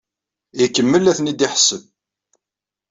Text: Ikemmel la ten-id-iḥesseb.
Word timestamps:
Ikemmel 0.63 1.01
la 1.03 1.13
ten-id-iḥesseb. 1.17 1.83